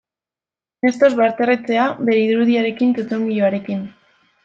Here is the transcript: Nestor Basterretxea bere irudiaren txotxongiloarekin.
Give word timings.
Nestor 0.87 1.13
Basterretxea 1.19 1.85
bere 2.09 2.25
irudiaren 2.33 2.77
txotxongiloarekin. 2.83 3.89